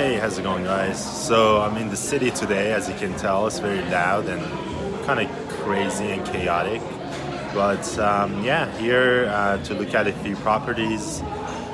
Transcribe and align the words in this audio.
Hey, 0.00 0.14
how's 0.14 0.38
it 0.38 0.44
going, 0.44 0.64
guys? 0.64 0.98
So 1.26 1.60
I'm 1.60 1.76
in 1.76 1.90
the 1.90 1.96
city 1.96 2.30
today, 2.30 2.72
as 2.72 2.88
you 2.88 2.94
can 2.94 3.14
tell. 3.18 3.46
It's 3.46 3.58
very 3.58 3.82
loud 3.90 4.24
and 4.28 4.42
kind 5.04 5.20
of 5.20 5.48
crazy 5.58 6.06
and 6.06 6.24
chaotic. 6.24 6.80
But 7.52 7.98
um, 7.98 8.42
yeah, 8.42 8.74
here 8.78 9.26
uh, 9.28 9.62
to 9.64 9.74
look 9.74 9.92
at 9.92 10.06
a 10.06 10.14
few 10.24 10.36
properties 10.36 11.20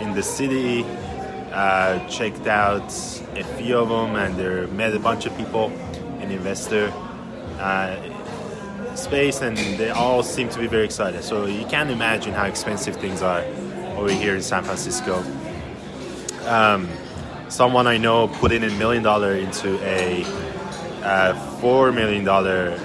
in 0.00 0.14
the 0.14 0.22
city. 0.22 0.86
Uh, 1.52 1.98
checked 2.08 2.46
out 2.46 2.90
a 3.36 3.44
few 3.58 3.76
of 3.76 3.90
them, 3.90 4.16
and 4.16 4.34
there 4.36 4.68
met 4.68 4.94
a 4.94 4.98
bunch 4.98 5.26
of 5.26 5.36
people, 5.36 5.66
an 6.20 6.30
investor 6.30 6.90
uh, 7.60 7.94
space, 8.96 9.42
and 9.42 9.58
they 9.76 9.90
all 9.90 10.22
seem 10.22 10.48
to 10.48 10.58
be 10.58 10.66
very 10.66 10.86
excited. 10.86 11.22
So 11.22 11.44
you 11.44 11.66
can't 11.66 11.90
imagine 11.90 12.32
how 12.32 12.46
expensive 12.46 12.96
things 12.96 13.20
are 13.20 13.42
over 13.98 14.10
here 14.10 14.34
in 14.34 14.40
San 14.40 14.64
Francisco. 14.64 15.22
Um, 16.46 16.88
someone 17.48 17.86
I 17.86 17.98
know 17.98 18.28
put 18.28 18.52
in 18.52 18.64
a 18.64 18.70
million 18.70 19.02
dollar 19.02 19.34
into 19.34 19.78
a 19.84 20.24
uh, 21.02 21.34
four 21.60 21.92
million 21.92 22.24
dollar 22.24 22.78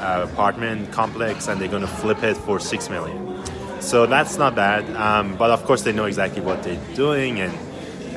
uh, 0.00 0.26
apartment 0.30 0.92
complex, 0.92 1.48
and 1.48 1.60
they're 1.60 1.68
going 1.68 1.82
to 1.82 1.88
flip 1.88 2.22
it 2.22 2.36
for 2.36 2.60
six 2.60 2.88
million. 2.88 3.42
So 3.80 4.06
that's 4.06 4.36
not 4.36 4.54
bad. 4.54 4.88
Um, 4.96 5.36
but 5.36 5.50
of 5.50 5.64
course, 5.64 5.82
they 5.82 5.92
know 5.92 6.04
exactly 6.04 6.40
what 6.40 6.62
they're 6.62 6.80
doing 6.94 7.40
and 7.40 7.56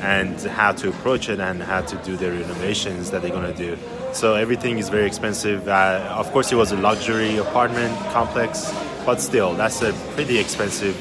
and 0.01 0.41
how 0.41 0.71
to 0.71 0.89
approach 0.89 1.29
it 1.29 1.39
and 1.39 1.61
how 1.61 1.81
to 1.81 1.95
do 1.97 2.17
the 2.17 2.31
renovations 2.31 3.11
that 3.11 3.21
they're 3.21 3.29
going 3.29 3.53
to 3.53 3.57
do. 3.57 3.77
So 4.13 4.33
everything 4.33 4.79
is 4.79 4.89
very 4.89 5.05
expensive. 5.05 5.67
Uh, 5.67 6.15
of 6.17 6.31
course, 6.31 6.51
it 6.51 6.55
was 6.55 6.71
a 6.71 6.75
luxury 6.75 7.37
apartment 7.37 7.95
complex, 8.11 8.73
but 9.05 9.21
still, 9.21 9.53
that's 9.53 9.83
a 9.83 9.93
pretty 10.15 10.39
expensive 10.39 10.97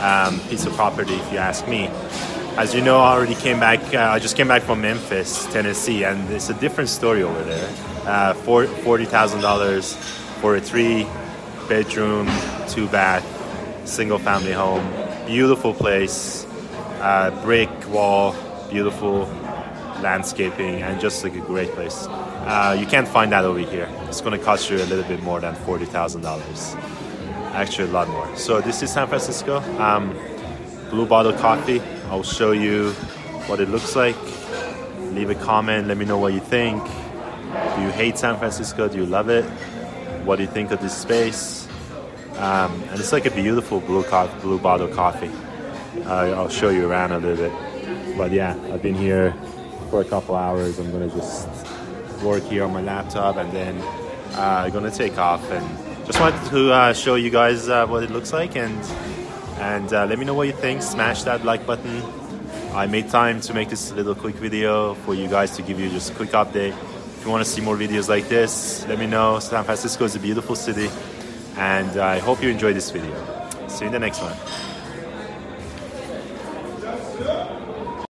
um, 0.00 0.40
piece 0.48 0.64
of 0.64 0.72
property, 0.72 1.14
if 1.14 1.32
you 1.32 1.38
ask 1.38 1.68
me. 1.68 1.90
As 2.56 2.74
you 2.74 2.82
know, 2.82 2.98
I 2.98 3.12
already 3.12 3.36
came 3.36 3.58
back. 3.58 3.94
Uh, 3.94 3.98
I 3.98 4.18
just 4.18 4.36
came 4.36 4.48
back 4.48 4.62
from 4.62 4.82
Memphis, 4.82 5.46
Tennessee, 5.46 6.04
and 6.04 6.30
it's 6.30 6.50
a 6.50 6.54
different 6.54 6.90
story 6.90 7.22
over 7.22 7.42
there. 7.44 7.68
Uh, 8.04 8.34
Forty 8.34 9.04
thousand 9.06 9.40
dollars 9.40 9.94
for 10.40 10.56
a 10.56 10.60
three-bedroom, 10.60 12.28
two-bath, 12.68 13.24
single-family 13.88 14.52
home. 14.52 14.86
Beautiful 15.26 15.72
place, 15.72 16.44
uh, 17.00 17.30
brick 17.42 17.70
wall, 17.88 18.34
beautiful 18.68 19.26
landscaping, 20.02 20.82
and 20.82 21.00
just 21.00 21.22
like 21.24 21.34
a 21.34 21.40
great 21.40 21.70
place. 21.70 22.06
Uh, 22.08 22.76
you 22.78 22.86
can't 22.86 23.08
find 23.08 23.32
that 23.32 23.44
over 23.44 23.58
here. 23.60 23.88
It's 24.08 24.20
going 24.20 24.38
to 24.38 24.44
cost 24.44 24.70
you 24.70 24.76
a 24.76 24.84
little 24.84 25.04
bit 25.04 25.22
more 25.22 25.40
than 25.40 25.54
forty 25.54 25.86
thousand 25.86 26.22
dollars. 26.22 26.74
Actually, 27.52 27.88
a 27.88 27.92
lot 27.92 28.08
more. 28.08 28.36
So 28.36 28.60
this 28.60 28.82
is 28.82 28.92
San 28.92 29.06
Francisco. 29.08 29.60
Um, 29.80 30.14
Blue 30.90 31.06
Bottle 31.06 31.32
Coffee. 31.32 31.80
I'll 32.10 32.22
show 32.22 32.52
you 32.52 32.90
what 33.46 33.60
it 33.60 33.68
looks 33.68 33.94
like. 33.94 34.16
Leave 35.12 35.30
a 35.30 35.34
comment. 35.34 35.86
Let 35.88 35.96
me 35.96 36.04
know 36.04 36.18
what 36.18 36.32
you 36.32 36.40
think. 36.40 36.82
Do 36.84 37.82
you 37.82 37.90
hate 37.90 38.18
San 38.18 38.36
Francisco? 38.38 38.88
Do 38.88 38.98
you 38.98 39.06
love 39.06 39.28
it? 39.28 39.44
What 40.24 40.36
do 40.36 40.42
you 40.42 40.48
think 40.48 40.70
of 40.70 40.80
this 40.80 40.96
space? 40.96 41.66
Um, 42.36 42.72
and 42.90 42.98
it's 42.98 43.12
like 43.12 43.26
a 43.26 43.30
beautiful 43.30 43.80
blue, 43.80 44.02
co- 44.04 44.30
blue 44.40 44.58
bottle 44.58 44.88
coffee. 44.88 45.30
Uh, 46.04 46.34
I'll 46.36 46.48
show 46.48 46.70
you 46.70 46.88
around 46.88 47.12
a 47.12 47.18
little 47.18 47.48
bit. 47.48 48.16
But 48.16 48.32
yeah, 48.32 48.56
I've 48.72 48.82
been 48.82 48.94
here 48.94 49.34
for 49.90 50.00
a 50.00 50.04
couple 50.04 50.34
hours. 50.36 50.78
I'm 50.78 50.90
gonna 50.90 51.08
just 51.08 51.48
work 52.22 52.42
here 52.44 52.64
on 52.64 52.72
my 52.72 52.82
laptop 52.82 53.36
and 53.36 53.50
then 53.52 53.80
uh, 54.34 54.68
gonna 54.70 54.90
take 54.90 55.18
off 55.18 55.48
and 55.50 56.06
just 56.06 56.20
wanted 56.20 56.50
to 56.50 56.72
uh, 56.72 56.92
show 56.92 57.14
you 57.14 57.30
guys 57.30 57.68
uh, 57.68 57.86
what 57.86 58.02
it 58.02 58.10
looks 58.10 58.32
like 58.32 58.56
and 58.56 58.76
and 59.60 59.92
uh, 59.92 60.06
let 60.06 60.18
me 60.18 60.24
know 60.24 60.34
what 60.34 60.46
you 60.46 60.52
think. 60.52 60.82
Smash 60.82 61.22
that 61.24 61.44
like 61.44 61.66
button. 61.66 62.02
I 62.72 62.86
made 62.86 63.08
time 63.10 63.40
to 63.42 63.54
make 63.54 63.68
this 63.68 63.92
little 63.92 64.14
quick 64.14 64.36
video 64.36 64.94
for 64.94 65.14
you 65.14 65.28
guys 65.28 65.56
to 65.56 65.62
give 65.62 65.78
you 65.78 65.90
just 65.90 66.10
a 66.12 66.14
quick 66.14 66.30
update. 66.30 66.72
If 66.72 67.24
you 67.24 67.30
want 67.30 67.44
to 67.44 67.50
see 67.50 67.60
more 67.60 67.76
videos 67.76 68.08
like 68.08 68.28
this, 68.28 68.86
let 68.88 68.98
me 68.98 69.06
know. 69.06 69.38
San 69.40 69.64
Francisco 69.64 70.04
is 70.04 70.16
a 70.16 70.20
beautiful 70.20 70.56
city, 70.56 70.88
and 71.56 72.00
I 72.00 72.18
hope 72.18 72.42
you 72.42 72.48
enjoyed 72.48 72.76
this 72.76 72.90
video. 72.90 73.14
See 73.68 73.84
you 73.84 73.88
in 73.88 73.92
the 73.92 73.98
next 73.98 74.20
one. 74.22 74.36